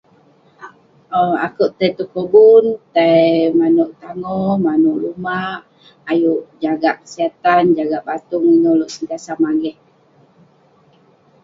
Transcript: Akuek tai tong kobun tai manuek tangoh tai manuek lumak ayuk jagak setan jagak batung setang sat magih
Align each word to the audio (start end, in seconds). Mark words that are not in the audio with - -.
Akuek 1.45 1.73
tai 1.77 1.91
tong 1.97 2.11
kobun 2.13 2.65
tai 2.95 3.19
manuek 3.59 3.91
tangoh 4.01 4.51
tai 4.55 4.63
manuek 4.65 4.99
lumak 5.03 5.59
ayuk 6.11 6.41
jagak 6.63 6.97
setan 7.13 7.63
jagak 7.77 8.05
batung 8.07 8.45
setang 8.95 9.21
sat 9.25 9.37
magih 9.43 9.77